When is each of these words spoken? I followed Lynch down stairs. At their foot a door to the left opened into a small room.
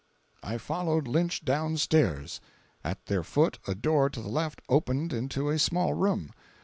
I 0.41 0.57
followed 0.57 1.07
Lynch 1.07 1.45
down 1.45 1.77
stairs. 1.77 2.41
At 2.83 3.05
their 3.05 3.21
foot 3.21 3.59
a 3.67 3.75
door 3.75 4.09
to 4.09 4.19
the 4.19 4.29
left 4.29 4.63
opened 4.67 5.13
into 5.13 5.49
a 5.49 5.59
small 5.59 5.93
room. 5.93 6.31